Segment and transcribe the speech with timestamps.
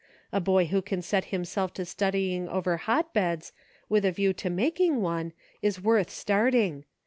[0.31, 3.53] A boy who can set himself to studying over hotbeds,
[3.87, 5.31] with a view to making one,
[5.61, 6.85] is worth starting.